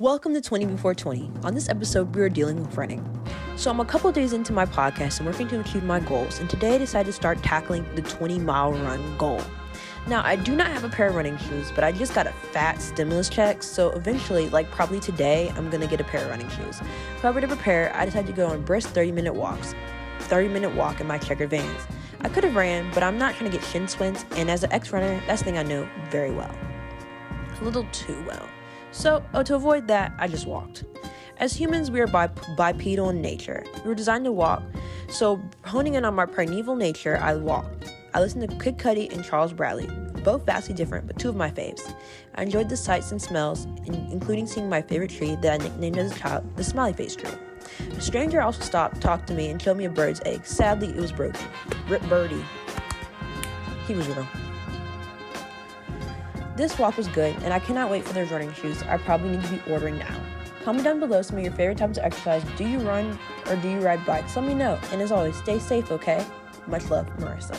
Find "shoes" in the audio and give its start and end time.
11.38-11.72, 16.50-16.80, 58.52-58.82